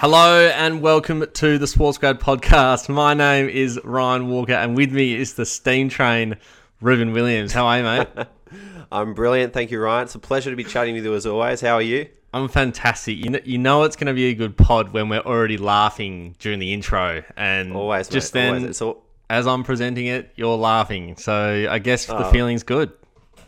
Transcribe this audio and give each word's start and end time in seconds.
Hello 0.00 0.48
and 0.54 0.80
welcome 0.80 1.24
to 1.34 1.58
the 1.58 1.66
Sports 1.66 1.98
Grad 1.98 2.20
podcast. 2.20 2.88
My 2.88 3.14
name 3.14 3.48
is 3.48 3.80
Ryan 3.82 4.28
Walker, 4.28 4.52
and 4.52 4.76
with 4.76 4.92
me 4.92 5.14
is 5.14 5.34
the 5.34 5.44
steam 5.44 5.88
train, 5.88 6.36
Reuben 6.80 7.12
Williams. 7.12 7.52
How 7.52 7.66
are 7.66 7.78
you, 7.78 7.84
mate? 7.84 8.08
I'm 8.92 9.14
brilliant. 9.14 9.52
Thank 9.52 9.70
you, 9.70 9.80
Ryan. 9.80 10.04
It's 10.04 10.14
a 10.14 10.18
pleasure 10.18 10.50
to 10.50 10.56
be 10.56 10.64
chatting 10.64 10.94
with 10.94 11.04
you 11.04 11.14
as 11.14 11.26
always. 11.26 11.60
How 11.60 11.74
are 11.74 11.82
you? 11.82 12.08
I'm 12.32 12.48
fantastic. 12.48 13.16
You 13.16 13.30
know, 13.30 13.40
you 13.44 13.58
know 13.58 13.82
it's 13.82 13.96
going 13.96 14.06
to 14.06 14.14
be 14.14 14.26
a 14.26 14.34
good 14.34 14.56
pod 14.56 14.92
when 14.92 15.08
we're 15.08 15.18
already 15.18 15.56
laughing 15.56 16.36
during 16.38 16.58
the 16.58 16.72
intro, 16.72 17.24
and 17.36 17.72
Always, 17.74 18.06
just 18.08 18.32
mate, 18.34 18.40
then, 18.40 18.54
always. 18.54 18.70
It's 18.70 18.82
all, 18.82 19.02
as 19.30 19.46
I'm 19.46 19.64
presenting 19.64 20.06
it, 20.06 20.32
you're 20.36 20.56
laughing. 20.56 21.16
So 21.16 21.66
I 21.70 21.78
guess 21.78 22.06
the 22.06 22.26
Oh. 22.26 22.30
feeling's 22.30 22.62
good. 22.62 22.92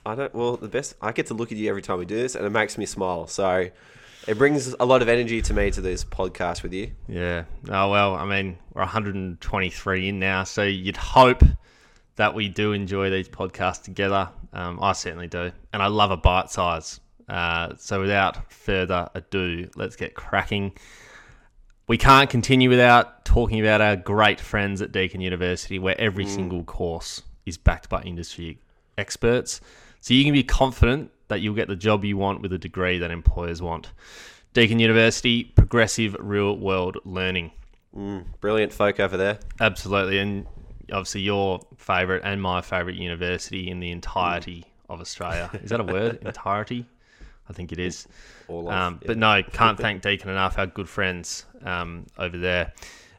I 0.07 0.15
don't. 0.15 0.35
Well, 0.35 0.57
the 0.57 0.69
best. 0.69 0.95
I 1.03 1.13
get 1.13 1.27
to 1.27 1.35
look 1.35 1.53
at 1.53 1.59
you 1.59 1.69
every 1.69 1.83
time 1.83 1.99
we 1.99 2.07
do 2.07 2.17
this, 2.17 2.35
and 2.35 2.45
it 2.47 2.51
makes 2.51 2.79
me 2.79 2.87
smile. 2.87 3.27
So 3.27 3.69
it 4.27 4.39
brings 4.39 4.75
a 4.81 4.85
lot 4.85 5.03
of 5.03 5.09
energy 5.09 5.43
to 5.43 5.55
me 5.55 5.71
to 5.73 5.81
this 5.81 6.05
podcast 6.05 6.63
with 6.63 6.73
you. 6.73 6.93
Yeah. 7.09 7.45
Oh 7.69 7.91
well. 7.91 8.15
I 8.15 8.25
mean, 8.25 8.57
we're 8.75 8.83
123 8.83 10.09
in 10.09 10.19
now, 10.19 10.45
so 10.45 10.63
you'd 10.63 10.97
hope 10.97 11.43
that 12.17 12.35
we 12.35 12.49
do 12.49 12.73
enjoy 12.73 13.11
these 13.11 13.29
podcasts 13.29 13.83
together. 13.83 14.29
Um, 14.53 14.79
I 14.83 14.93
certainly 14.93 15.29
do, 15.29 15.53
and 15.73 15.83
I 15.83 15.87
love 15.87 16.11
a 16.11 16.17
bite 16.17 16.51
size. 16.51 17.01
Uh, 17.29 17.75
so 17.79 18.01
without 18.01 18.53
further 18.53 19.09
ado, 19.15 19.69
let's 19.77 19.97
get 19.97 20.15
cracking. 20.15 20.73
We 21.91 21.99
can't 21.99 22.31
continue 22.31 22.69
without 22.69 23.25
talking 23.25 23.59
about 23.59 23.81
our 23.81 23.97
great 23.97 24.39
friends 24.39 24.81
at 24.81 24.93
Deakin 24.93 25.21
University, 25.21 25.81
where 25.81 26.01
every 26.01 26.25
mm. 26.25 26.29
single 26.29 26.63
course 26.63 27.21
is 27.47 27.59
backed 27.59 27.89
by 27.89 28.01
industry 28.03 28.61
experts. 28.97 29.61
So 30.01 30.15
you 30.15 30.23
can 30.23 30.33
be 30.33 30.45
confident 30.45 31.11
that 31.27 31.41
you'll 31.41 31.57
get 31.57 31.67
the 31.67 31.75
job 31.75 32.05
you 32.05 32.17
want 32.17 32.43
with 32.43 32.53
a 32.53 32.59
degree 32.59 33.01
that 33.01 33.11
employers 33.11 33.61
want. 33.61 33.91
Deakin 34.53 34.79
University, 34.79 35.43
progressive 35.43 36.15
real 36.21 36.57
world 36.57 36.99
learning. 37.05 37.51
Mm, 37.93 38.25
brilliant 38.41 38.73
folk 38.73 39.01
over 39.01 39.17
there. 39.17 39.41
Absolutely. 39.59 40.21
And 40.21 40.47
obviously, 40.93 41.23
your 41.23 41.59
favourite 41.77 42.23
and 42.23 42.41
my 42.41 42.61
favourite 42.61 42.99
university 42.99 43.69
in 43.69 43.81
the 43.81 43.91
entirety 43.91 44.65
of 44.89 45.01
Australia. 45.01 45.51
Is 45.61 45.71
that 45.71 45.81
a 45.81 45.83
word? 45.83 46.21
entirety? 46.25 46.87
I 47.51 47.53
think 47.53 47.73
it 47.73 47.81
is. 47.81 48.07
Of, 48.49 48.69
Um, 48.69 48.99
yeah. 49.03 49.07
But 49.09 49.19
no, 49.19 49.43
can't 49.43 49.77
thank 49.77 50.03
Deakin 50.03 50.31
enough, 50.31 50.57
our 50.59 50.67
good 50.67 50.89
friends 50.89 51.45
um, 51.65 52.07
over 52.17 52.39
there. 52.39 52.73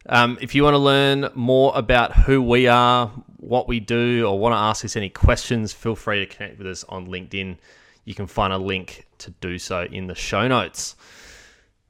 Um, 0.07 0.37
if 0.41 0.55
you 0.55 0.63
want 0.63 0.73
to 0.73 0.79
learn 0.79 1.29
more 1.35 1.73
about 1.75 2.15
who 2.15 2.41
we 2.41 2.67
are, 2.67 3.07
what 3.37 3.67
we 3.67 3.79
do, 3.79 4.25
or 4.25 4.39
want 4.39 4.53
to 4.53 4.57
ask 4.57 4.83
us 4.83 4.95
any 4.95 5.09
questions, 5.09 5.73
feel 5.73 5.95
free 5.95 6.25
to 6.25 6.25
connect 6.25 6.57
with 6.57 6.67
us 6.67 6.83
on 6.85 7.07
LinkedIn. 7.07 7.57
You 8.05 8.15
can 8.15 8.25
find 8.25 8.51
a 8.51 8.57
link 8.57 9.05
to 9.19 9.31
do 9.41 9.59
so 9.59 9.83
in 9.83 10.07
the 10.07 10.15
show 10.15 10.47
notes. 10.47 10.95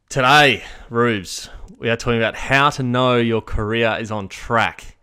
Today, 0.09 0.63
Rubes, 0.89 1.49
we 1.77 1.89
are 1.89 1.95
talking 1.95 2.17
about 2.17 2.35
how 2.35 2.69
to 2.71 2.83
know 2.83 3.15
your 3.15 3.41
career 3.41 3.95
is 3.97 4.11
on 4.11 4.27
track, 4.27 4.97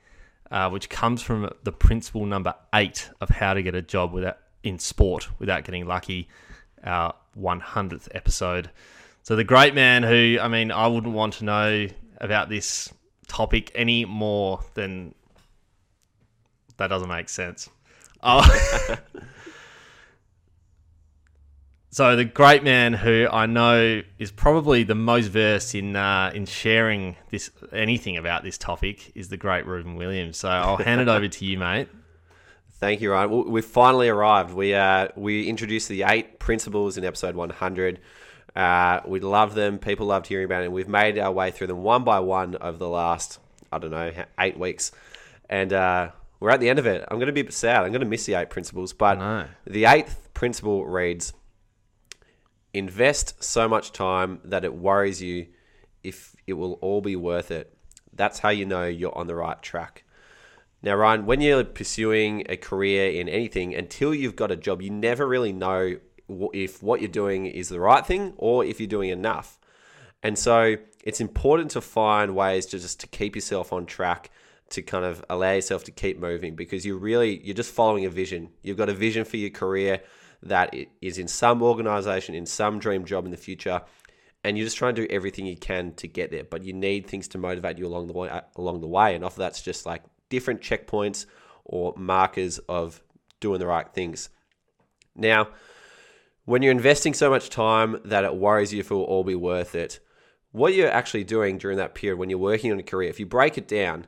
uh, 0.50 0.68
which 0.68 0.90
comes 0.90 1.22
from 1.22 1.50
the 1.62 1.72
principle 1.72 2.26
number 2.26 2.54
eight 2.74 3.08
of 3.22 3.30
how 3.30 3.54
to 3.54 3.62
get 3.62 3.74
a 3.74 3.80
job 3.80 4.12
without 4.12 4.38
in 4.62 4.78
sport 4.78 5.28
without 5.38 5.64
getting 5.64 5.86
lucky. 5.86 6.28
Our 6.84 7.14
100th 7.38 8.08
episode. 8.12 8.70
So 9.22 9.36
the 9.36 9.44
great 9.44 9.74
man 9.74 10.02
who, 10.02 10.38
I 10.40 10.48
mean, 10.48 10.70
I 10.70 10.86
wouldn't 10.86 11.12
want 11.12 11.34
to 11.34 11.44
know 11.44 11.86
about 12.18 12.48
this 12.48 12.92
topic 13.26 13.70
any 13.74 14.04
more 14.04 14.60
than 14.74 15.14
that 16.78 16.88
doesn't 16.88 17.08
make 17.08 17.28
sense. 17.28 17.68
Oh. 18.22 18.96
So 21.98 22.14
the 22.14 22.24
great 22.24 22.62
man 22.62 22.92
who 22.92 23.26
I 23.28 23.46
know 23.46 24.02
is 24.20 24.30
probably 24.30 24.84
the 24.84 24.94
most 24.94 25.28
versed 25.28 25.74
in 25.74 25.96
uh, 25.96 26.30
in 26.32 26.46
sharing 26.46 27.16
this 27.30 27.50
anything 27.72 28.16
about 28.16 28.44
this 28.44 28.56
topic 28.56 29.10
is 29.16 29.30
the 29.30 29.36
great 29.36 29.66
Reuben 29.66 29.96
Williams. 29.96 30.36
So 30.36 30.48
I'll 30.48 30.76
hand 30.76 31.00
it 31.00 31.08
over 31.08 31.26
to 31.26 31.44
you, 31.44 31.58
mate. 31.58 31.88
Thank 32.78 33.00
you, 33.00 33.10
Ryan. 33.10 33.30
Well, 33.30 33.44
We've 33.44 33.64
finally 33.64 34.08
arrived. 34.08 34.54
We 34.54 34.74
uh, 34.74 35.08
we 35.16 35.48
introduced 35.48 35.88
the 35.88 36.04
eight 36.04 36.38
principles 36.38 36.96
in 36.96 37.04
episode 37.04 37.34
100. 37.34 38.00
Uh, 38.54 39.00
we 39.06 39.20
love 39.20 39.54
them. 39.54 39.78
People 39.78 40.06
loved 40.06 40.26
hearing 40.26 40.44
about 40.44 40.62
it. 40.62 40.66
And 40.66 40.74
we've 40.74 40.88
made 40.88 41.18
our 41.18 41.32
way 41.32 41.50
through 41.50 41.66
them 41.68 41.82
one 41.82 42.04
by 42.04 42.20
one 42.20 42.56
over 42.60 42.78
the 42.78 42.88
last, 42.88 43.40
I 43.72 43.78
don't 43.78 43.90
know, 43.90 44.12
eight 44.38 44.58
weeks. 44.58 44.92
And 45.50 45.72
uh, 45.72 46.10
we're 46.40 46.50
at 46.50 46.60
the 46.60 46.68
end 46.68 46.78
of 46.78 46.86
it. 46.86 47.04
I'm 47.08 47.18
going 47.18 47.26
to 47.26 47.32
be 47.32 47.40
a 47.40 47.44
bit 47.44 47.52
sad. 47.52 47.82
I'm 47.82 47.90
going 47.90 48.00
to 48.00 48.06
miss 48.06 48.26
the 48.26 48.34
eight 48.34 48.50
principles. 48.50 48.92
But 48.92 49.18
the 49.66 49.84
eighth 49.86 50.28
principle 50.34 50.86
reads 50.86 51.32
invest 52.72 53.42
so 53.42 53.68
much 53.68 53.92
time 53.92 54.40
that 54.44 54.64
it 54.64 54.72
worries 54.72 55.20
you 55.20 55.48
if 56.04 56.36
it 56.46 56.52
will 56.52 56.74
all 56.74 57.00
be 57.00 57.16
worth 57.16 57.50
it. 57.50 57.76
That's 58.12 58.38
how 58.38 58.50
you 58.50 58.66
know 58.66 58.86
you're 58.86 59.16
on 59.16 59.26
the 59.26 59.34
right 59.34 59.60
track. 59.62 60.04
Now, 60.82 60.94
Ryan, 60.94 61.26
when 61.26 61.40
you're 61.40 61.64
pursuing 61.64 62.44
a 62.48 62.56
career 62.56 63.10
in 63.10 63.28
anything, 63.28 63.74
until 63.74 64.14
you've 64.14 64.36
got 64.36 64.52
a 64.52 64.56
job, 64.56 64.80
you 64.80 64.90
never 64.90 65.26
really 65.26 65.52
know 65.52 65.96
if 66.52 66.82
what 66.82 67.00
you're 67.00 67.08
doing 67.08 67.46
is 67.46 67.68
the 67.68 67.80
right 67.80 68.06
thing 68.06 68.34
or 68.36 68.64
if 68.64 68.78
you're 68.78 68.86
doing 68.86 69.10
enough. 69.10 69.58
And 70.22 70.38
so 70.38 70.76
it's 71.04 71.20
important 71.20 71.72
to 71.72 71.80
find 71.80 72.36
ways 72.36 72.66
to 72.66 72.78
just 72.78 73.00
to 73.00 73.06
keep 73.06 73.34
yourself 73.34 73.72
on 73.72 73.86
track, 73.86 74.30
to 74.70 74.82
kind 74.82 75.04
of 75.04 75.24
allow 75.30 75.52
yourself 75.52 75.84
to 75.84 75.90
keep 75.90 76.18
moving 76.18 76.54
because 76.54 76.84
you're 76.84 76.98
really 76.98 77.40
you're 77.44 77.54
just 77.54 77.72
following 77.72 78.04
a 78.04 78.10
vision. 78.10 78.50
You've 78.62 78.76
got 78.76 78.88
a 78.88 78.94
vision 78.94 79.24
for 79.24 79.36
your 79.36 79.50
career 79.50 80.02
that 80.42 80.74
is 81.00 81.18
in 81.18 81.28
some 81.28 81.62
organization, 81.62 82.34
in 82.34 82.46
some 82.46 82.78
dream 82.78 83.04
job 83.04 83.24
in 83.24 83.30
the 83.30 83.36
future, 83.36 83.80
and 84.44 84.56
you're 84.56 84.66
just 84.66 84.76
trying 84.76 84.94
to 84.94 85.02
do 85.06 85.08
everything 85.10 85.46
you 85.46 85.56
can 85.56 85.94
to 85.94 86.06
get 86.06 86.30
there. 86.30 86.44
But 86.44 86.64
you 86.64 86.72
need 86.72 87.06
things 87.06 87.28
to 87.28 87.38
motivate 87.38 87.78
you 87.78 87.86
along 87.86 88.08
the 88.08 88.12
way. 88.12 88.40
Along 88.56 88.80
the 88.80 88.86
way, 88.86 89.14
and 89.14 89.24
often 89.24 89.40
that's 89.40 89.62
just 89.62 89.86
like 89.86 90.02
different 90.28 90.60
checkpoints 90.60 91.26
or 91.64 91.94
markers 91.96 92.58
of 92.68 93.02
doing 93.40 93.60
the 93.60 93.66
right 93.66 93.92
things. 93.92 94.30
Now, 95.14 95.48
when 96.44 96.62
you're 96.62 96.72
investing 96.72 97.12
so 97.12 97.28
much 97.28 97.50
time 97.50 98.00
that 98.04 98.24
it 98.24 98.34
worries 98.34 98.72
you 98.72 98.80
if 98.80 98.90
it 98.90 98.94
will 98.94 99.02
all 99.02 99.24
be 99.24 99.34
worth 99.34 99.74
it, 99.74 100.00
what 100.52 100.74
you're 100.74 100.90
actually 100.90 101.24
doing 101.24 101.58
during 101.58 101.76
that 101.76 101.94
period 101.94 102.18
when 102.18 102.30
you're 102.30 102.38
working 102.38 102.72
on 102.72 102.78
a 102.78 102.82
career, 102.82 103.10
if 103.10 103.20
you 103.20 103.26
break 103.26 103.58
it 103.58 103.68
down, 103.68 104.06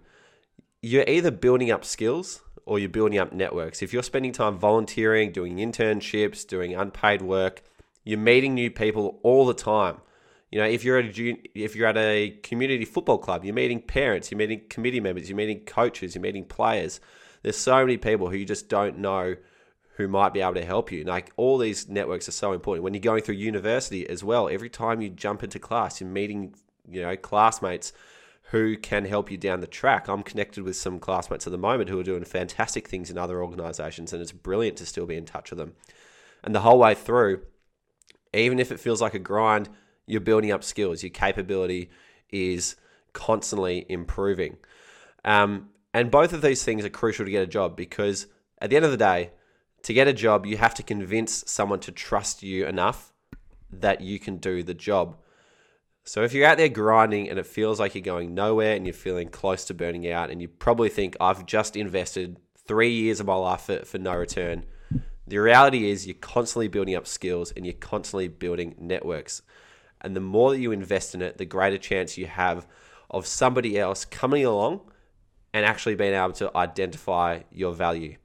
you're 0.81 1.05
either 1.07 1.31
building 1.31 1.71
up 1.71 1.85
skills 1.85 2.41
or 2.65 2.79
you're 2.79 2.89
building 2.89 3.19
up 3.19 3.33
networks. 3.33 3.83
If 3.83 3.93
you're 3.93 4.03
spending 4.03 4.33
time 4.33 4.57
volunteering, 4.57 5.33
doing 5.33 5.57
internships, 5.57 6.47
doing 6.47 6.75
unpaid 6.75 7.21
work, 7.21 7.63
you're 8.05 8.19
meeting 8.19 8.55
new 8.55 8.71
people 8.71 9.21
all 9.23 9.45
the 9.45 9.55
time. 9.55 9.97
You 10.51 10.59
know, 10.59 10.67
if 10.67 10.85
you're 10.85 10.99
at 10.99 11.05
a 11.19 11.37
if 11.55 11.77
you're 11.77 11.87
at 11.87 11.97
a 11.97 12.31
community 12.43 12.85
football 12.85 13.19
club, 13.19 13.45
you're 13.45 13.55
meeting 13.55 13.81
parents, 13.81 14.31
you're 14.31 14.39
meeting 14.39 14.63
committee 14.69 15.01
members, 15.01 15.29
you're 15.29 15.37
meeting 15.37 15.61
coaches, 15.61 16.15
you're 16.15 16.23
meeting 16.23 16.45
players. 16.45 17.01
There's 17.43 17.57
so 17.57 17.79
many 17.81 17.97
people 17.97 18.29
who 18.29 18.37
you 18.37 18.45
just 18.45 18.69
don't 18.69 18.99
know 18.99 19.37
who 19.97 20.09
might 20.09 20.33
be 20.33 20.41
able 20.41 20.55
to 20.55 20.65
help 20.65 20.91
you. 20.91 21.05
Like 21.05 21.31
all 21.37 21.59
these 21.59 21.89
networks 21.89 22.29
are 22.29 22.33
so 22.33 22.53
important. 22.53 22.83
When 22.83 22.95
you're 22.95 23.01
going 23.01 23.23
through 23.23 23.37
university 23.37 24.09
as 24.09 24.25
well, 24.25 24.49
every 24.49 24.71
time 24.71 25.01
you 25.01 25.11
jump 25.11 25.43
into 25.43 25.59
class, 25.59 26.01
you're 26.01 26.11
meeting, 26.11 26.55
you 26.89 27.03
know, 27.03 27.17
classmates 27.17 27.93
who 28.51 28.77
can 28.77 29.05
help 29.05 29.31
you 29.31 29.37
down 29.37 29.61
the 29.61 29.67
track. 29.67 30.09
I'm 30.09 30.25
connected 30.25 30.65
with 30.65 30.75
some 30.75 30.99
classmates 30.99 31.47
at 31.47 31.53
the 31.53 31.59
moment 31.59 31.89
who 31.89 32.01
are 32.01 32.05
doing 32.05 32.25
fantastic 32.25 32.89
things 32.89 33.11
in 33.11 33.19
other 33.19 33.43
organizations, 33.43 34.13
and 34.13 34.21
it's 34.21 34.33
brilliant 34.33 34.77
to 34.79 34.87
still 34.87 35.07
be 35.07 35.17
in 35.17 35.25
touch 35.25 35.51
with 35.51 35.59
them. 35.59 35.75
And 36.43 36.55
the 36.55 36.61
whole 36.61 36.79
way 36.79 36.95
through, 36.95 37.43
even 38.35 38.59
if 38.59 38.73
it 38.73 38.81
feels 38.81 39.01
like 39.01 39.15
a 39.15 39.21
grind, 39.21 39.69
you're 40.11 40.21
building 40.21 40.53
up 40.53 40.65
skills. 40.65 41.03
Your 41.03 41.11
capability 41.11 41.91
is 42.31 42.77
constantly 43.13 43.87
improving. 43.89 44.57
Um, 45.25 45.71
and 45.93 46.11
both 46.11 46.33
of 46.33 46.43
these 46.43 46.63
things 46.65 46.85
are 46.85 46.91
crucial 46.91 47.25
to 47.25 47.31
get 47.31 47.43
a 47.43 47.47
job 47.47 47.77
because 47.77 48.27
at 48.61 48.71
the 48.71 48.77
end 48.77 48.85
of 48.85 48.91
the 48.91 48.97
day, 48.97 49.31
to 49.83 49.95
get 49.95 50.09
a 50.09 50.13
job, 50.13 50.47
you 50.47 50.57
have 50.57 50.75
to 50.75 50.83
convince 50.83 51.45
someone 51.47 51.81
to 51.81 51.93
trust 51.93 52.43
you 52.43 52.67
enough 52.67 53.13
that 53.73 54.01
you 54.01 54.19
can 54.19 54.37
do 54.37 54.63
the 54.63 54.75
job. 54.75 55.17
So 56.05 56.23
if 56.23 56.33
you're 56.33 56.47
out 56.47 56.59
there 56.59 56.69
grinding 56.69 57.29
and 57.29 57.39
it 57.39 57.47
feels 57.47 57.79
like 57.79 57.95
you're 57.95 58.03
going 58.03 58.35
nowhere 58.35 58.75
and 58.75 58.87
you're 58.87 58.95
feeling 58.95 59.29
close 59.29 59.65
to 59.67 59.75
burning 59.75 60.11
out 60.11 60.31
and 60.31 60.41
you 60.41 60.49
probably 60.49 60.89
think 60.89 61.17
I've 61.21 61.47
just 61.47 61.77
invested 61.77 62.39
three 62.67 62.93
years 62.93 63.21
of 63.21 63.27
my 63.27 63.35
life 63.35 63.63
for, 63.63 63.85
for 63.85 63.99
no 63.99 64.15
return, 64.15 64.65
the 65.27 65.39
reality 65.39 65.91
is 65.91 66.07
you're 66.07 66.15
constantly 66.15 66.69
building 66.69 66.97
up 66.97 67.07
skills 67.07 67.53
and 67.53 67.65
you're 67.65 67.75
constantly 67.75 68.29
building 68.29 68.75
networks. 68.79 69.43
And 70.01 70.17
the 70.17 70.21
more 70.21 70.51
that 70.51 70.59
you 70.59 70.73
invest 70.73 71.15
in 71.15 71.23
it, 71.23 71.39
the 71.39 71.45
greater 71.45 71.79
chance 71.79 72.17
you 72.17 72.27
have 72.27 72.67
of 73.11 73.27
somebody 73.27 73.79
else 73.79 74.05
coming 74.05 74.45
along 74.45 74.81
and 75.53 75.65
actually 75.65 75.95
being 75.95 76.15
able 76.15 76.33
to 76.33 76.57
identify 76.57 77.41
your 77.51 77.73
value. 77.73 78.17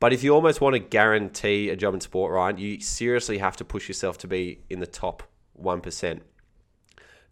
But 0.00 0.12
if 0.12 0.22
you 0.22 0.34
almost 0.34 0.60
want 0.60 0.74
to 0.74 0.78
guarantee 0.78 1.70
a 1.70 1.76
job 1.76 1.94
in 1.94 2.00
sport, 2.00 2.32
Ryan, 2.32 2.58
you 2.58 2.80
seriously 2.80 3.38
have 3.38 3.56
to 3.56 3.64
push 3.64 3.88
yourself 3.88 4.18
to 4.18 4.28
be 4.28 4.60
in 4.70 4.80
the 4.80 4.86
top 4.86 5.22
1%. 5.60 6.20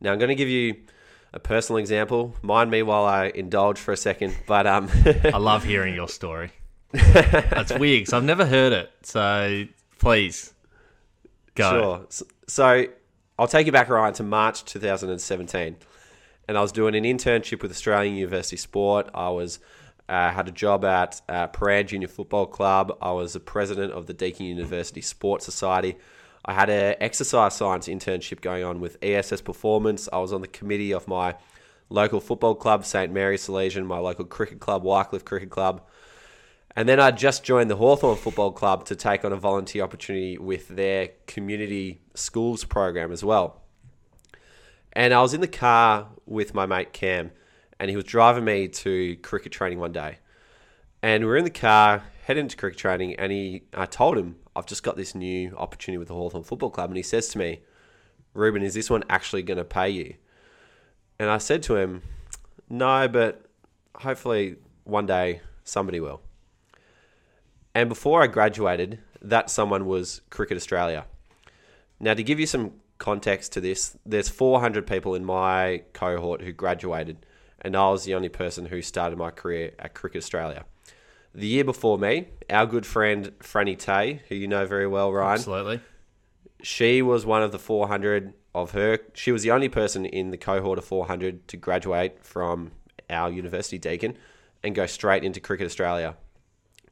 Now, 0.00 0.12
I'm 0.12 0.18
going 0.18 0.28
to 0.28 0.34
give 0.34 0.48
you 0.48 0.76
a 1.32 1.38
personal 1.38 1.78
example. 1.78 2.34
Mind 2.42 2.70
me 2.70 2.82
while 2.82 3.04
I 3.04 3.26
indulge 3.26 3.78
for 3.78 3.92
a 3.92 3.96
second. 3.96 4.36
But 4.46 4.66
um, 4.66 4.88
I 5.24 5.38
love 5.38 5.64
hearing 5.64 5.94
your 5.94 6.08
story. 6.08 6.50
That's 6.92 7.72
weird 7.72 8.02
because 8.02 8.12
I've 8.12 8.24
never 8.24 8.46
heard 8.46 8.72
it. 8.72 8.90
So 9.02 9.64
please 9.98 10.52
go. 11.54 12.06
Sure. 12.10 12.26
So 12.48 12.86
I'll 13.38 13.46
take 13.46 13.66
you 13.66 13.72
back, 13.72 13.90
Ryan, 13.90 14.14
to 14.14 14.22
March 14.22 14.64
2017. 14.64 15.76
And 16.48 16.56
I 16.56 16.60
was 16.62 16.72
doing 16.72 16.94
an 16.94 17.04
internship 17.04 17.60
with 17.60 17.70
Australian 17.70 18.14
University 18.14 18.56
Sport. 18.56 19.10
I 19.12 19.28
was 19.28 19.58
uh, 20.08 20.30
had 20.30 20.48
a 20.48 20.52
job 20.52 20.86
at 20.86 21.20
uh, 21.28 21.46
Paran 21.48 21.86
Junior 21.86 22.08
Football 22.08 22.46
Club. 22.46 22.96
I 23.02 23.12
was 23.12 23.34
the 23.34 23.40
president 23.40 23.92
of 23.92 24.06
the 24.06 24.14
Deakin 24.14 24.46
University 24.46 25.02
Sports 25.02 25.44
Society. 25.44 25.96
I 26.46 26.54
had 26.54 26.70
an 26.70 26.94
exercise 27.00 27.54
science 27.54 27.88
internship 27.88 28.40
going 28.40 28.64
on 28.64 28.80
with 28.80 28.96
ESS 29.02 29.42
Performance. 29.42 30.08
I 30.10 30.18
was 30.18 30.32
on 30.32 30.40
the 30.40 30.48
committee 30.48 30.94
of 30.94 31.06
my 31.06 31.34
local 31.90 32.20
football 32.20 32.54
club, 32.54 32.86
St 32.86 33.12
Mary's 33.12 33.46
Salesian, 33.46 33.84
my 33.84 33.98
local 33.98 34.24
cricket 34.24 34.60
club, 34.60 34.82
Wycliffe 34.82 35.26
Cricket 35.26 35.50
Club. 35.50 35.82
And 36.76 36.87
then 36.87 37.00
I 37.00 37.11
just 37.11 37.43
joined 37.43 37.70
the 37.70 37.76
Hawthorn 37.76 38.19
Football 38.19 38.52
Club 38.52 38.84
to 38.84 38.94
take 38.94 39.25
on 39.25 39.32
a 39.32 39.37
volunteer 39.37 39.82
opportunity 39.82 40.37
with 40.37 40.69
their 40.69 41.08
community 41.26 42.02
schools 42.14 42.64
program 42.64 43.11
as 43.12 43.25
well. 43.25 43.62
And 44.93 45.14
I 45.14 45.23
was 45.23 45.32
in 45.32 45.40
the 45.40 45.49
car 45.49 46.08
with 46.26 46.52
my 46.52 46.67
mate 46.67 46.93
Cam, 46.93 47.31
and 47.81 47.88
he 47.88 47.96
was 47.96 48.05
driving 48.05 48.44
me 48.44 48.69
to 48.69 49.17
cricket 49.17 49.52
training 49.52 49.78
one 49.78 49.93
day. 49.93 50.19
And 51.02 51.25
we 51.25 51.31
were 51.31 51.38
in 51.38 51.44
the 51.44 51.50
car 51.50 52.05
heading 52.26 52.46
to 52.49 52.56
cricket 52.56 52.79
training, 52.79 53.14
and 53.17 53.32
he, 53.32 53.62
I 53.72 53.87
told 53.87 54.19
him, 54.19 54.37
I've 54.55 54.67
just 54.67 54.82
got 54.82 54.96
this 54.96 55.14
new 55.14 55.55
opportunity 55.56 55.99
with 55.99 56.08
the 56.08 56.14
Hawthorn 56.14 56.44
Football 56.44 56.70
Club. 56.70 56.90
And 56.90 56.96
he 56.99 57.02
says 57.02 57.29
to 57.29 57.38
me, 57.38 57.61
Reuben, 58.34 58.62
is 58.62 58.75
this 58.75 58.90
one 58.90 59.02
actually 59.08 59.43
going 59.43 59.58
to 59.58 59.64
pay 59.64 59.88
you? 59.88 60.14
And 61.19 61.31
I 61.31 61.38
said 61.38 61.62
to 61.64 61.76
him, 61.76 62.02
no, 62.69 63.08
but 63.08 63.46
hopefully 63.94 64.56
one 64.84 65.06
day 65.06 65.40
somebody 65.64 66.00
will. 66.00 66.20
And 67.76 67.90
before 67.90 68.23
I 68.23 68.26
graduated, 68.26 69.00
that 69.20 69.50
someone 69.50 69.84
was 69.84 70.23
Cricket 70.31 70.56
Australia. 70.56 71.05
Now, 72.00 72.14
to 72.14 72.23
give 72.23 72.40
you 72.40 72.46
some 72.46 72.73
context 72.96 73.52
to 73.52 73.61
this, 73.61 73.99
there's 74.06 74.31
400 74.31 74.87
people 74.87 75.14
in 75.14 75.26
my 75.26 75.82
cohort 75.93 76.40
who 76.40 76.52
graduated, 76.52 77.26
and 77.61 77.76
I 77.76 77.90
was 77.90 78.05
the 78.05 78.14
only 78.14 78.31
person 78.31 78.64
who 78.64 78.81
started 78.81 79.19
my 79.19 79.31
career 79.31 79.73
at 79.78 79.93
Cricket 79.93 80.23
Australia. 80.23 80.64
The 81.34 81.49
year 81.49 81.64
before 81.64 81.99
me, 81.99 82.28
our 82.49 82.64
good 82.64 82.87
friend 82.87 83.32
Franny 83.40 83.79
Tay, 83.79 84.22
who 84.31 84.37
you 84.37 84.49
know 84.49 84.64
very 84.64 84.87
well, 84.87 85.12
Ryan, 85.12 85.34
Absolutely. 85.34 85.81
she 86.62 87.02
was 87.02 87.26
one 87.26 87.43
of 87.43 87.52
the 87.52 87.58
400 87.58 88.32
of 88.55 88.70
her. 88.70 89.00
She 89.12 89.32
was 89.32 89.43
the 89.43 89.50
only 89.50 89.69
person 89.69 90.06
in 90.06 90.31
the 90.31 90.38
cohort 90.38 90.79
of 90.79 90.87
400 90.87 91.46
to 91.49 91.58
graduate 91.58 92.25
from 92.25 92.70
our 93.11 93.31
university 93.31 93.76
Deakin 93.76 94.17
and 94.62 94.75
go 94.75 94.87
straight 94.87 95.25
into 95.25 95.40
Cricket 95.40 95.67
Australia. 95.67 96.17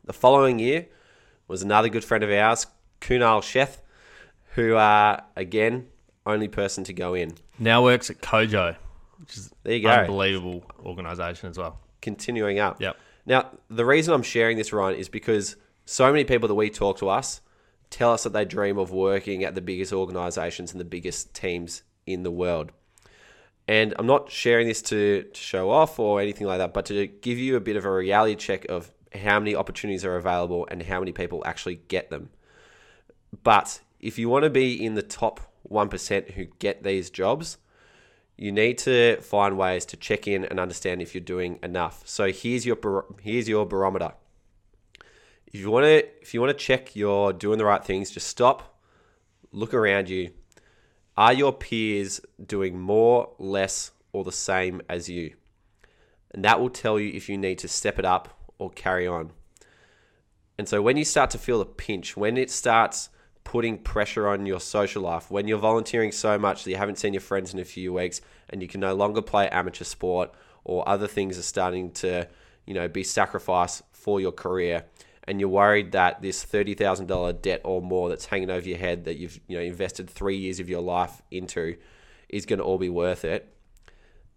The 0.05 0.13
following 0.13 0.59
year 0.59 0.87
was 1.49 1.63
another 1.63 1.89
good 1.89 2.05
friend 2.05 2.23
of 2.25 2.31
ours, 2.31 2.67
Kunal 3.01 3.41
Sheth, 3.41 3.79
who 4.55 4.77
uh, 4.77 5.21
again 5.37 5.89
only 6.27 6.49
person 6.49 6.85
to 6.85 6.93
go 6.93 7.15
in. 7.15 7.35
Now 7.59 7.83
works 7.83 8.11
at 8.11 8.21
Kojo, 8.21 8.77
which 9.19 9.37
is 9.37 9.51
There 9.63 9.75
you 9.75 9.83
go. 9.83 9.91
unbelievable 9.91 10.65
organisation 10.85 11.51
as 11.51 11.59
well. 11.59 11.79
Continuing 12.03 12.59
up. 12.59 12.81
Yep. 12.81 12.97
Now, 13.27 13.51
the 13.71 13.85
reason 13.85 14.13
I'm 14.13 14.23
sharing 14.23 14.57
this, 14.59 14.73
Ryan, 14.73 14.97
is 14.99 15.09
because 15.09 15.57
so 15.87 16.11
many 16.11 16.25
people 16.25 16.49
that 16.49 16.55
we 16.55 16.69
talk 16.71 16.99
to 16.99 17.09
us 17.09 17.41
tell 17.91 18.13
us 18.13 18.25
that 18.25 18.33
they 18.33 18.45
dream 18.45 18.77
of 18.77 18.91
working 18.91 19.45
at 19.45 19.55
the 19.55 19.61
biggest 19.61 19.93
organizations 19.93 20.73
and 20.73 20.81
the 20.81 20.85
biggest 20.85 21.33
teams 21.35 21.83
in 22.07 22.23
the 22.23 22.31
world. 22.31 22.73
And 23.67 23.95
I'm 23.99 24.07
not 24.07 24.31
sharing 24.31 24.67
this 24.67 24.83
to, 24.83 25.23
to 25.23 25.41
show 25.41 25.71
off 25.71 25.99
or 25.99 26.21
anything 26.21 26.47
like 26.47 26.59
that, 26.59 26.75
but 26.75 26.85
to 26.87 27.07
give 27.07 27.39
you 27.39 27.57
a 27.57 27.61
bit 27.61 27.77
of 27.77 27.85
a 27.87 27.91
reality 27.91 28.35
check 28.35 28.67
of 28.67 28.91
how 29.15 29.39
many 29.39 29.55
opportunities 29.55 30.05
are 30.05 30.17
available 30.17 30.67
and 30.71 30.83
how 30.83 30.99
many 30.99 31.13
people 31.13 31.43
actually 31.47 31.81
get 31.89 32.11
them. 32.11 32.31
But 33.43 33.81
if 34.01 34.19
you 34.19 34.29
want 34.29 34.45
to 34.45 34.51
be 34.51 34.85
in 34.85 34.95
the 34.95 35.03
top 35.03 35.41
1% 35.71 36.33
who 36.33 36.45
get 36.59 36.83
these 36.83 37.11
jobs, 37.11 37.59
you 38.37 38.51
need 38.53 38.79
to 38.79 39.17
find 39.21 39.57
ways 39.57 39.85
to 39.87 39.97
check 39.97 40.27
in 40.27 40.45
and 40.45 40.59
understand 40.59 41.01
if 41.01 41.15
you're 41.15 41.23
doing 41.23 41.59
enough. 41.63 42.03
So 42.05 42.33
here's 42.33 42.67
your 42.67 43.07
here's 43.21 43.49
your 43.49 43.65
barometer. 43.65 44.13
If 45.47 45.61
you 45.61 45.71
want 45.71 45.85
to 45.85 46.05
if 46.21 46.35
you 46.35 46.41
want 46.41 46.57
to 46.57 46.65
check 46.65 46.97
you're 46.97 47.33
doing 47.33 47.59
the 47.59 47.65
right 47.65 47.85
things, 47.85 48.11
just 48.11 48.27
stop, 48.27 48.79
look 49.53 49.73
around 49.73 50.09
you. 50.09 50.31
Are 51.17 51.33
your 51.33 51.53
peers 51.53 52.21
doing 52.45 52.81
more, 52.81 53.31
less, 53.39 53.93
or 54.13 54.25
the 54.25 54.33
same 54.33 54.83
as 54.89 55.09
you? 55.09 55.35
And 56.33 56.45
that 56.45 56.59
will 56.59 56.71
tell 56.71 56.99
you 56.99 57.13
if 57.13 57.29
you 57.29 57.39
need 57.39 57.59
to 57.61 57.69
step 57.69 58.01
it 58.01 58.05
up 58.05 58.44
or 58.59 58.71
carry 58.71 59.07
on. 59.07 59.33
And 60.57 60.69
so 60.69 60.81
when 60.81 60.97
you 60.97 61.05
start 61.05 61.31
to 61.31 61.39
feel 61.39 61.59
the 61.59 61.67
pinch, 61.67 62.17
when 62.17 62.37
it 62.37 62.51
starts 62.51 63.09
putting 63.43 63.77
pressure 63.79 64.29
on 64.29 64.47
your 64.47 64.61
social 64.61 65.03
life, 65.03 65.31
when 65.31 65.49
you're 65.49 65.59
volunteering 65.59 66.13
so 66.13 66.39
much 66.39 66.65
that 66.65 66.71
you 66.71 66.77
haven't 66.77 66.99
seen 66.99 67.13
your 67.13 67.21
friends 67.21 67.53
in 67.53 67.61
a 67.61 67.65
few 67.65 67.93
weeks 67.93 68.21
and 68.51 68.63
you 68.63 68.69
can 68.69 68.81
no 68.81 68.95
longer 68.95 69.21
play 69.21 69.49
amateur 69.49 69.85
sport 69.85 70.33
or 70.65 70.89
other 70.89 71.07
things 71.07 71.39
are 71.39 71.43
starting 71.43 71.91
to, 71.91 72.27
you 72.67 72.73
know, 72.73 72.89
be 72.89 73.03
sacrificed 73.03 73.83
for 73.93 74.21
your 74.21 74.33
career 74.33 74.85
and 75.27 75.41
you're 75.41 75.49
worried 75.49 75.93
that 75.93 76.23
this 76.23 76.45
$30,000 76.45 77.43
debt 77.43 77.61
or 77.65 77.83
more 77.83 78.09
that's 78.09 78.27
hanging 78.27 78.51
over 78.51 78.69
your 78.69 78.79
head 78.79 79.05
that 79.05 79.17
you've, 79.17 79.41
you 79.49 79.57
know, 79.57 79.63
invested 79.63 80.09
3 80.09 80.37
years 80.37 80.61
of 80.61 80.69
your 80.69 80.83
life 80.83 81.21
into 81.31 81.77
is 82.29 82.47
going 82.47 82.59
to 82.59 82.65
all 82.65 82.79
be 82.79 82.91
worth 82.91 83.25
it. 83.25 83.55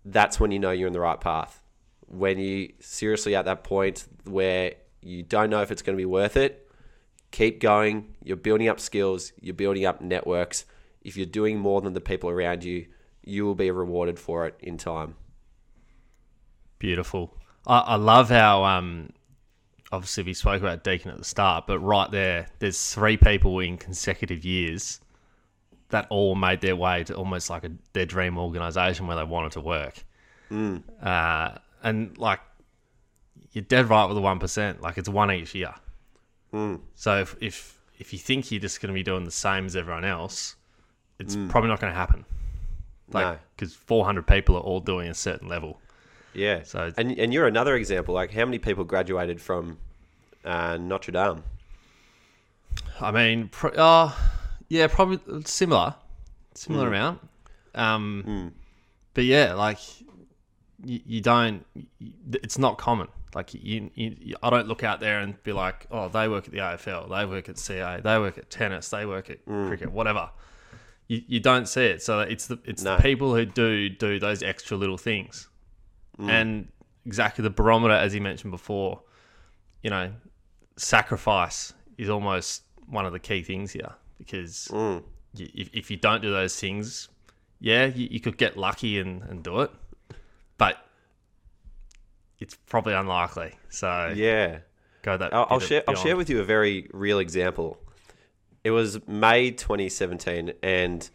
That's 0.04 0.40
when 0.40 0.52
you 0.52 0.60
know 0.60 0.72
you're 0.72 0.88
in 0.88 0.94
the 0.94 1.00
right 1.00 1.20
path. 1.20 1.62
When 2.08 2.40
you 2.40 2.74
seriously 2.80 3.36
at 3.36 3.46
that 3.46 3.64
point 3.64 4.06
where 4.24 4.74
you 5.02 5.24
don't 5.24 5.50
know 5.50 5.62
if 5.62 5.72
it's 5.72 5.82
going 5.82 5.96
to 5.96 6.02
be 6.02 6.06
worth 6.06 6.38
it, 6.38 6.70
keep 7.32 7.60
going. 7.60 8.16
You're 8.24 8.38
building 8.38 8.68
up 8.68 8.80
skills, 8.80 9.34
you're 9.42 9.54
building 9.54 9.86
up 9.86 10.02
networks. 10.02 10.66
If 11.02 11.18
you're 11.18 11.26
doing 11.26 11.60
more 11.60 11.82
than 11.82 11.94
the 11.94 12.02
people 12.02 12.30
around 12.30 12.64
you, 12.64 12.88
you 13.24 13.46
will 13.46 13.56
be 13.56 13.70
rewarded 13.72 14.20
for 14.20 14.48
it 14.48 14.56
in 14.60 14.78
time. 14.78 15.16
Beautiful. 16.80 17.36
I, 17.66 17.80
I 17.80 17.96
love 17.96 18.30
how 18.30 18.64
um, 18.64 19.10
obviously 19.92 20.24
we 20.24 20.34
spoke 20.34 20.62
about 20.62 20.84
Deakin 20.84 21.12
at 21.12 21.18
the 21.18 21.26
start, 21.26 21.68
but 21.68 21.80
right 21.80 22.10
there, 22.12 22.48
there's 22.60 22.94
three 22.94 23.18
people 23.18 23.60
in 23.60 23.78
consecutive 23.78 24.46
years 24.46 25.02
that 25.90 26.08
all 26.10 26.36
made 26.36 26.62
their 26.62 26.76
way 26.76 27.04
to 27.06 27.16
almost 27.16 27.50
like 27.50 27.64
a, 27.64 27.72
their 27.94 28.06
dream 28.06 28.38
organisation 28.38 29.08
where 29.08 29.16
they 29.18 29.24
wanted 29.24 29.54
to 29.54 29.62
work. 29.62 30.04
Uh, 31.02 31.58
and 31.84 32.18
like, 32.18 32.40
you're 33.52 33.64
dead 33.64 33.90
right 33.90 34.06
with 34.06 34.16
the 34.16 34.22
one 34.22 34.40
percent. 34.40 34.82
Like 34.82 34.98
it's 34.98 35.10
one 35.10 35.32
each 35.32 35.54
year. 35.56 35.74
So 36.96 37.20
if, 37.20 37.36
if 37.40 37.78
if 38.00 38.14
you 38.14 38.20
think 38.20 38.52
you're 38.52 38.60
just 38.62 38.82
going 38.82 38.88
to 38.90 38.94
be 38.94 39.04
doing 39.04 39.26
the 39.26 39.32
same 39.32 39.66
as 39.68 39.76
everyone 39.76 40.06
else, 40.06 40.56
it's 41.20 41.36
probably 41.50 41.70
not 41.70 41.80
going 41.80 41.92
to 41.94 41.98
happen. 41.98 42.26
No. 43.14 43.20
Like 43.20 43.40
because 43.56 43.74
400 43.76 44.26
people 44.26 44.56
are 44.56 44.62
all 44.62 44.80
doing 44.80 45.08
a 45.08 45.14
certain 45.14 45.48
level. 45.48 45.80
Yeah. 46.34 46.64
So- 46.64 46.92
and 46.98 47.12
and 47.20 47.34
you're 47.34 47.48
another 47.48 47.76
example. 47.76 48.14
Like 48.16 48.32
how 48.32 48.46
many 48.46 48.60
people 48.60 48.84
graduated 48.86 49.40
from 49.42 49.78
uh, 50.46 50.78
Notre 50.78 51.12
Dame? 51.12 51.44
I 53.00 53.12
mean, 53.12 53.50
pr- 53.50 53.78
uh, 53.78 54.12
yeah, 54.70 54.88
probably 54.88 55.20
similar, 55.46 55.96
similar 56.56 56.88
amount. 56.88 57.20
Um, 57.76 58.54
but 59.14 59.26
yeah, 59.26 59.54
like 59.54 59.80
you, 60.84 61.00
you 61.06 61.22
don't. 61.22 61.66
It's 62.32 62.58
not 62.58 62.78
common. 62.78 63.08
Like 63.36 63.54
you, 63.54 63.92
you, 63.94 64.36
I 64.42 64.50
don't 64.50 64.68
look 64.68 64.84
out 64.84 65.00
there 65.00 65.20
and 65.20 65.42
be 65.44 65.52
like, 65.54 65.86
oh, 65.92 66.08
they 66.08 66.28
work 66.28 66.46
at 66.46 66.52
the 66.52 66.60
AFL, 66.60 67.10
they 67.10 67.26
work 67.26 67.50
at 67.50 67.58
CA, 67.60 68.00
they 68.02 68.18
work 68.18 68.38
at 68.38 68.50
tennis, 68.50 68.90
they 68.90 69.06
work 69.06 69.30
at 69.30 69.46
cricket, 69.46 69.92
whatever. 69.92 70.30
You, 71.08 71.22
you 71.28 71.40
don't 71.40 71.68
see 71.68 71.86
it. 71.86 72.02
So 72.02 72.22
it's 72.22 72.48
the 72.48 72.58
it's 72.66 72.84
No. 72.84 72.96
the 72.98 73.02
people 73.04 73.36
who 73.36 73.46
do 73.46 73.90
do 73.90 74.18
those 74.20 74.42
extra 74.44 74.76
little 74.78 74.98
things, 74.98 75.48
and 76.20 76.68
exactly 77.06 77.44
the 77.44 77.50
barometer 77.50 77.94
as 77.94 78.16
you 78.16 78.22
mentioned 78.22 78.52
before. 78.52 79.02
You 79.84 79.90
know, 79.92 80.12
sacrifice 80.78 81.74
is 81.98 82.10
almost 82.10 82.64
one 82.88 83.06
of 83.06 83.14
the 83.14 83.20
key 83.20 83.42
things 83.44 83.72
here 83.72 83.94
because 84.18 84.68
Mm. 84.72 85.04
you, 85.36 85.48
if, 85.54 85.70
if 85.74 85.92
you 85.92 85.98
don't 85.98 86.22
do 86.22 86.32
those 86.32 86.60
things, 86.60 87.10
yeah, 87.60 87.86
you, 87.86 88.08
you 88.10 88.20
could 88.20 88.38
get 88.38 88.58
lucky 88.58 89.00
and, 89.00 89.22
and 89.24 89.44
do 89.44 89.62
it, 89.62 89.72
but 90.58 90.78
it's 92.40 92.56
probably 92.56 92.94
unlikely. 92.94 93.54
So 93.70 94.14
Yeah. 94.16 94.60
go 95.02 95.18
that. 95.18 95.34
I'll, 95.34 95.48
I'll 95.50 95.60
share. 95.60 95.84
I'll 95.88 95.96
share 95.96 96.18
with 96.18 96.30
you 96.30 96.40
a 96.40 96.44
very 96.44 96.90
real 96.94 97.20
example. 97.20 97.78
It 98.64 98.72
was 98.72 99.06
May 99.08 99.52
2017, 99.52 100.54
and 100.62 101.10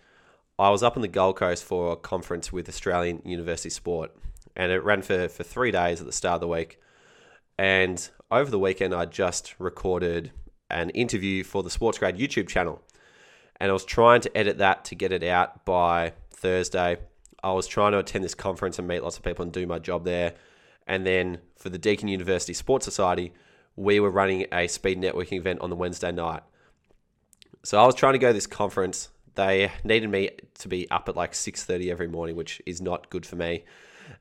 I 0.59 0.71
was 0.71 0.83
up 0.83 0.97
on 0.97 1.03
the 1.03 1.09
Gold 1.09 1.37
Coast 1.37 1.65
for 1.65 1.93
a 1.93 1.97
conference 1.97 2.53
with 2.53 2.69
Australian 2.69 3.21
University 3.25 3.69
Sport, 3.71 4.11
and 4.57 4.73
it 4.73 4.83
ran 4.83 5.03
for 5.03 5.29
for 5.29 5.43
three 5.43 5.71
days 5.71 6.01
at 6.01 6.07
the 6.07 6.13
start 6.13 6.37
of 6.37 6.41
the 6.41 6.49
week. 6.49 6.81
And 7.59 8.09
over 8.31 8.51
the 8.51 8.59
weekend, 8.59 8.95
I 8.95 9.05
just 9.05 9.55
recorded 9.59 10.33
an 10.71 10.91
interview 10.91 11.45
for 11.45 11.63
the 11.63 11.69
Sports 11.71 11.99
Grad 11.99 12.17
YouTube 12.19 12.49
channel, 12.49 12.81
and 13.61 13.71
I 13.71 13.73
was 13.73 13.85
trying 13.85 14.23
to 14.23 14.37
edit 14.37 14.59
that 14.59 14.85
to 14.87 14.95
get 14.95 15.13
it 15.13 15.23
out 15.23 15.65
by 15.65 16.15
Thursday. 16.31 16.97
I 17.43 17.53
was 17.53 17.67
trying 17.67 17.93
to 17.93 17.99
attend 17.99 18.25
this 18.25 18.35
conference 18.35 18.79
and 18.79 18.87
meet 18.87 19.03
lots 19.03 19.17
of 19.17 19.25
people 19.25 19.43
and 19.43 19.53
do 19.53 19.67
my 19.67 19.79
job 19.79 20.05
there. 20.05 20.35
And 20.87 21.07
then 21.07 21.39
for 21.57 21.71
the 21.71 21.79
Deakin 21.79 22.09
University 22.09 22.53
Sports 22.53 22.85
Society, 22.85 23.33
we 23.77 24.01
were 24.01 24.11
running 24.11 24.47
a 24.53 24.69
speed 24.69 25.01
networking 25.01 25.39
event 25.39 25.61
on 25.61 25.71
the 25.71 25.77
Wednesday 25.77 26.13
night. 26.13 26.43
So 27.65 27.81
I 27.81 27.87
was 27.87 27.95
trying 27.95 28.13
to 28.15 28.19
go 28.19 28.29
to 28.29 28.33
this 28.33 28.47
conference. 28.47 29.09
They 29.35 29.71
needed 29.85 30.11
me 30.11 30.31
to 30.59 30.69
be 30.69 30.91
up 30.91 31.09
at 31.09 31.17
like 31.17 31.33
6:30 31.33 31.91
every 31.91 32.09
morning, 32.09 32.37
which 32.37 32.61
is 32.67 32.81
not 32.81 33.11
good 33.11 33.25
for 33.25 33.37
me. 33.37 33.65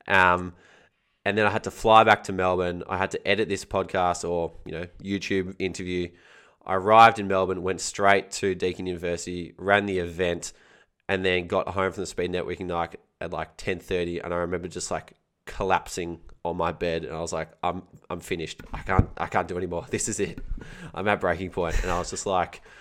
Um, 0.08 0.54
and 1.26 1.38
then 1.38 1.46
I 1.46 1.50
had 1.50 1.64
to 1.66 1.72
fly 1.72 2.04
back 2.04 2.24
to 2.26 2.34
Melbourne. 2.34 2.84
I 2.88 2.98
had 2.98 3.12
to 3.12 3.28
edit 3.28 3.50
this 3.50 3.66
podcast 3.66 4.28
or 4.28 4.54
you 4.66 4.72
know 4.72 4.88
YouTube 5.04 5.56
interview. 5.60 6.10
I 6.66 6.76
arrived 6.76 7.20
in 7.20 7.28
Melbourne, 7.28 7.64
went 7.64 7.82
straight 7.82 8.32
to 8.32 8.54
Deakin 8.56 8.86
University, 8.86 9.54
ran 9.58 9.88
the 9.88 9.98
event, 9.98 10.54
and 11.10 11.26
then 11.26 11.48
got 11.48 11.70
home 11.70 11.92
from 11.92 12.04
the 12.04 12.08
speed 12.08 12.32
networking 12.32 12.68
night 12.68 13.00
at 13.22 13.32
like 13.32 13.56
10:30. 13.58 14.24
And 14.24 14.34
I 14.34 14.38
remember 14.38 14.68
just 14.68 14.92
like 14.92 15.14
collapsing 15.46 16.20
on 16.44 16.58
my 16.58 16.72
bed, 16.72 17.06
and 17.06 17.16
I 17.16 17.20
was 17.22 17.32
like, 17.34 17.50
"I'm 17.64 17.84
I'm 18.10 18.20
finished. 18.20 18.62
I 18.74 18.80
can't 18.80 19.10
I 19.18 19.28
can't 19.28 19.48
do 19.48 19.58
anymore. 19.58 19.86
This 19.90 20.10
is 20.10 20.20
it. 20.20 20.40
I'm 20.94 21.08
at 21.08 21.20
breaking 21.22 21.52
point." 21.52 21.82
And 21.84 21.92
I 21.92 22.00
was 22.00 22.10
just 22.10 22.26
like. 22.26 22.62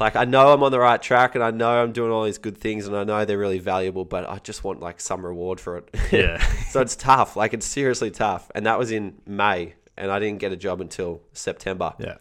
Like 0.00 0.16
I 0.16 0.24
know 0.24 0.52
I'm 0.52 0.64
on 0.64 0.72
the 0.72 0.80
right 0.80 1.00
track, 1.00 1.36
and 1.36 1.44
I 1.44 1.52
know 1.52 1.80
I'm 1.80 1.92
doing 1.92 2.10
all 2.10 2.24
these 2.24 2.38
good 2.38 2.58
things, 2.58 2.88
and 2.88 2.96
I 2.96 3.04
know 3.04 3.24
they're 3.24 3.38
really 3.38 3.60
valuable, 3.60 4.04
but 4.04 4.28
I 4.28 4.38
just 4.38 4.64
want 4.64 4.80
like 4.80 5.00
some 5.00 5.24
reward 5.24 5.60
for 5.60 5.76
it. 5.78 5.96
Yeah. 6.12 6.38
so 6.70 6.80
it's 6.80 6.96
tough. 6.96 7.36
Like 7.36 7.54
it's 7.54 7.64
seriously 7.64 8.10
tough, 8.10 8.50
and 8.56 8.66
that 8.66 8.80
was 8.80 8.90
in 8.90 9.14
May, 9.26 9.74
and 9.96 10.10
I 10.10 10.18
didn't 10.18 10.40
get 10.40 10.50
a 10.50 10.56
job 10.56 10.80
until 10.80 11.22
September. 11.34 11.94
yeah. 12.00 12.16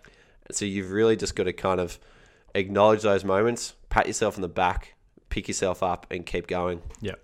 So 0.52 0.66
you've 0.66 0.92
really 0.92 1.16
just 1.16 1.36
got 1.36 1.46
to 1.46 1.54
kind 1.54 1.80
of 1.80 1.98
acknowledge 2.54 3.02
those 3.02 3.24
moments, 3.26 3.74
pat 3.90 4.06
yourself 4.06 4.36
on 4.38 4.44
the 4.44 4.48
back, 4.48 4.94
pick 5.34 5.48
yourself 5.48 5.82
up, 5.82 6.06
and 6.12 6.26
keep 6.26 6.46
going. 6.46 6.80
Yeah. 7.02 7.16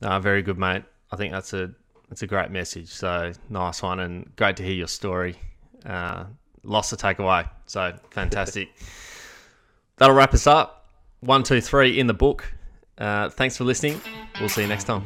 No, 0.00 0.18
very 0.18 0.40
good, 0.40 0.56
mate. 0.56 0.82
I 1.12 1.16
think 1.16 1.30
that's 1.30 1.52
a 1.52 1.70
that's 2.08 2.22
a 2.22 2.26
great 2.26 2.50
message. 2.50 2.88
So 2.88 3.32
nice 3.50 3.82
one, 3.82 4.00
and 4.00 4.34
great 4.36 4.56
to 4.56 4.62
hear 4.62 4.72
your 4.72 4.88
story. 4.88 5.36
Uh, 5.84 6.24
lots 6.62 6.88
to 6.88 6.96
take 6.96 7.18
away. 7.18 7.44
So 7.66 7.94
fantastic. 8.10 8.70
That'll 9.98 10.16
wrap 10.16 10.32
us 10.32 10.46
up. 10.46 10.88
One, 11.20 11.42
two, 11.42 11.60
three 11.60 12.00
in 12.00 12.06
the 12.06 12.14
book. 12.14 12.50
Uh, 12.96 13.28
thanks 13.28 13.58
for 13.58 13.64
listening. 13.64 14.00
We'll 14.40 14.48
see 14.48 14.62
you 14.62 14.68
next 14.68 14.84
time. 14.84 15.04